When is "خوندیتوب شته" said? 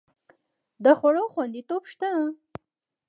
1.33-2.09